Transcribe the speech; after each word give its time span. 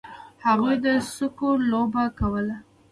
هغوی 0.45 0.75
د 0.83 0.87
سکو 1.15 1.49
لوبه 1.71 2.03
کوله. 2.19 2.55